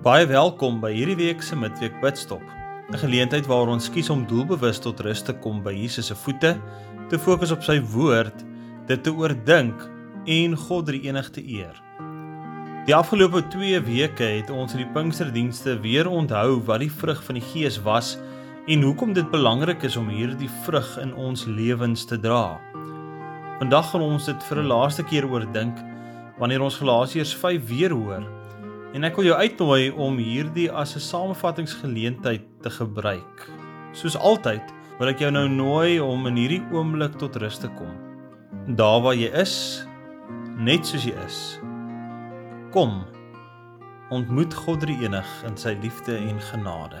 [0.00, 2.40] Baie welkom by hierdie week se midweek bidstop.
[2.88, 6.54] 'n Geleentheid waar ons kies om doelbewus tot rus te kom by Jesus se voete,
[7.10, 8.46] te fokus op sy woord,
[8.88, 9.76] dit te oordink
[10.24, 11.76] en God die enigste eer.
[12.86, 17.36] Die afgelope 2 weke het ons in die Pinksterdienste weer onthou wat die vrug van
[17.36, 18.16] die Gees was
[18.66, 22.56] en hoekom dit belangrik is om hierdie vrug in ons lewens te dra.
[23.60, 25.76] Vandag gaan ons dit vir 'n laaste keer oordink
[26.38, 28.39] wanneer ons Galasiërs 5 weer hoor
[28.90, 33.50] En ek wil jou uitnooi om hierdie as 'n samevattingsgeleentheid te gebruik.
[33.92, 34.62] Soos altyd,
[34.98, 37.94] wil ek jou nou nooi om in hierdie oomblik tot rus te kom.
[38.76, 39.86] Daar waar jy is,
[40.56, 41.60] net soos jy is.
[42.70, 43.04] Kom.
[44.10, 47.00] Ontmoet God die enig in sy liefde en genade.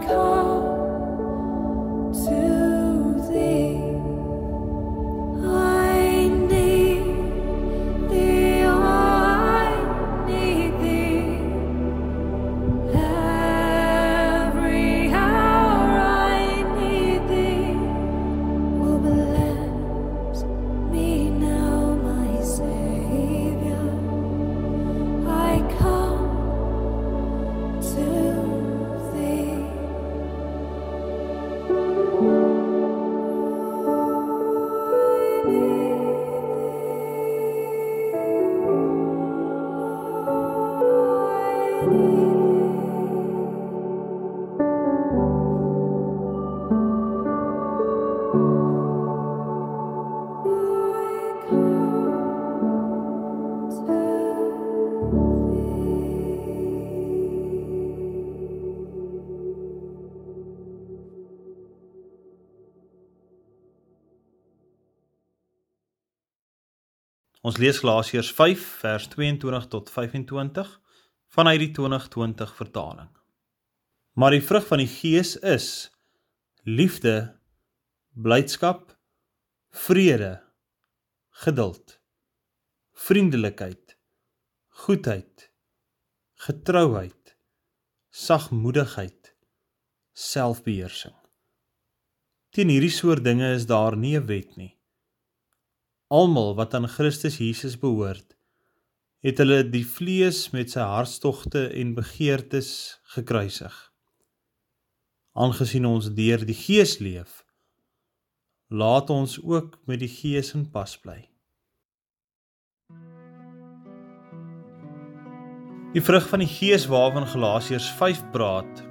[0.00, 0.57] become
[48.28, 48.36] Ons
[67.56, 70.80] lees Galasiërs 5 vers 22 tot 25
[71.32, 73.08] vanuit die 2020 vertaling.
[74.12, 75.88] Maar die vrug van die Gees is
[76.68, 77.37] liefde,
[78.18, 78.90] blydskap,
[79.86, 80.32] vrede,
[81.44, 81.98] geduld,
[83.06, 83.94] vriendelikheid,
[84.84, 85.50] goedheid,
[86.46, 87.36] getrouheid,
[88.10, 89.34] sagmoedigheid,
[90.12, 91.14] selfbeheersing.
[92.50, 94.78] Teen hierdie soort dinge is daar nie 'n wet nie
[96.08, 98.36] almal wat aan Christus Jesus behoort,
[99.20, 102.70] het hulle die vlees met sy hartstogte en begeertes
[103.14, 103.74] gekruisig.
[105.38, 107.42] Aangesien ons deur die Gees leef,
[108.68, 111.22] laat ons ook met die Gees in pas bly.
[115.96, 118.82] Die vrug van die Gees waarvan Galasiërs 5 praat,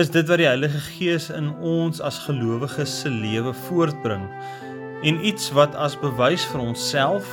[0.00, 4.24] is dit wat die Heilige Gees in ons as gelowiges se lewe voortbring
[5.04, 7.28] en iets wat as bewys vir onsself,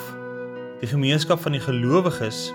[0.81, 2.49] die gemeenskap van die gelowiges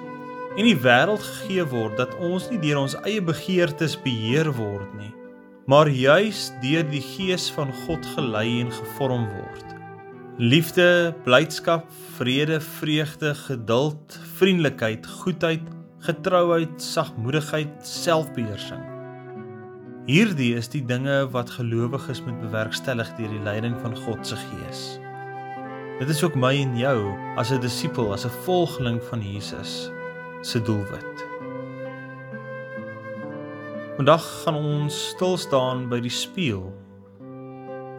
[0.59, 5.15] en die wêreld gegee word dat ons nie deur ons eie begeertes beheer word nie,
[5.67, 9.71] maar juis deur die Gees van God gelei en gevorm word.
[10.39, 15.63] Liefde, blydskap, vrede, vreugde, geduld, vriendelikheid, goedheid,
[16.05, 18.83] getrouheid, sagmoedigheid, selfbeheersing.
[20.05, 24.83] Hierdie is die dinge wat gelowiges moet bewerkstellig deur die leiding van God se Gees.
[26.01, 29.91] Dit is ook my en jou as 'n disipel, as 'n volgeling van Jesus
[30.43, 31.25] se doelwit.
[33.95, 36.65] Vandag gaan ons stil staan by die spieël.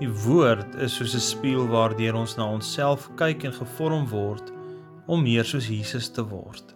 [0.01, 4.51] Die woord is soos 'n spieël waardeur ons na onsself kyk en gevorm word
[5.07, 6.75] om meer soos Jesus te word.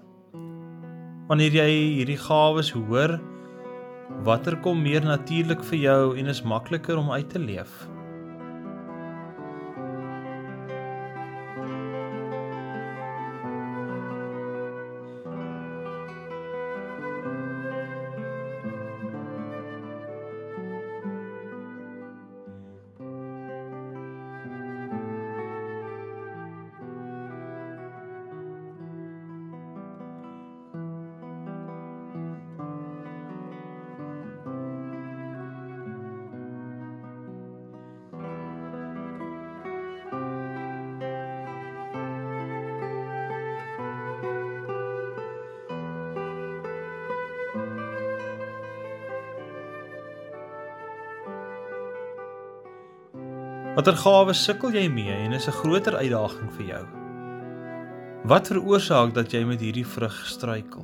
[1.27, 1.67] Wanneer jy
[1.99, 3.19] hierdie gawes hoor,
[4.23, 7.89] watter kom meer natuurlik vir jou en is makliker om uit te leef?
[53.79, 56.85] Watter gawes sukkel jy mee en is 'n groter uitdaging vir jou?
[58.27, 60.83] Wat veroorsaak dat jy met hierdie vrug struikel?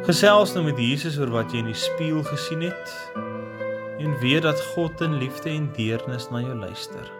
[0.00, 2.92] Gesels nou met Jesus oor wat jy in die spieël gesien het
[4.00, 7.19] en weet dat God in liefde en deernis na jou luister.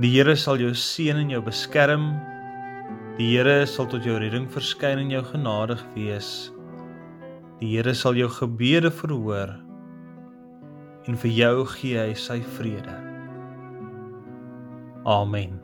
[0.00, 2.06] Die Here sal jou seën en jou beskerm.
[3.18, 6.30] Die Here sal tot jou redding verskyn en jou genadig wees.
[7.60, 9.58] Die Here sal jou gebede verhoor
[11.04, 12.96] en vir jou gee hy sy vrede.
[15.04, 15.60] Amen.